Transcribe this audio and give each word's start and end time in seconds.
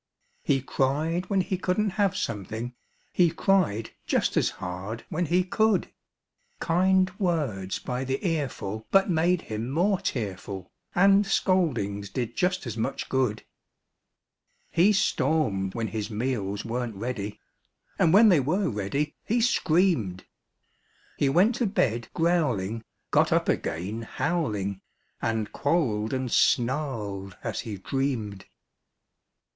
He 0.41 0.63
cried 0.63 1.27
when 1.29 1.41
he 1.41 1.59
couldn't 1.59 1.91
have 1.91 2.17
something; 2.17 2.73
He 3.13 3.29
cried 3.29 3.91
just 4.07 4.35
as 4.35 4.49
hard 4.57 5.05
when 5.09 5.27
he 5.27 5.43
could; 5.43 5.91
Kind 6.59 7.11
words 7.19 7.77
by 7.77 8.03
the 8.03 8.17
earful 8.27 8.87
but 8.89 9.11
made 9.11 9.43
him 9.43 9.69
more 9.69 9.99
tearful, 9.99 10.71
And 10.95 11.27
scoldings 11.27 12.09
did 12.09 12.35
just 12.35 12.65
as 12.65 12.75
much 12.77 13.09
good. 13.09 13.43
He 14.71 14.91
stormed 14.91 15.75
when 15.75 15.89
his 15.89 16.09
meals 16.09 16.65
weren't 16.65 16.95
ready, 16.95 17.39
And 17.99 18.11
when 18.11 18.29
they 18.29 18.39
were 18.39 18.71
ready, 18.71 19.13
he 19.23 19.39
screamed. 19.39 20.25
He 21.15 21.29
went 21.29 21.53
to 21.57 21.67
bed 21.67 22.07
growling, 22.15 22.83
got 23.11 23.31
up 23.31 23.47
again 23.47 24.01
howling 24.01 24.81
And 25.21 25.51
quarreled 25.53 26.11
and 26.11 26.31
snarled 26.31 27.37
as 27.43 27.59
he 27.59 27.77
dreamed. 27.77 28.45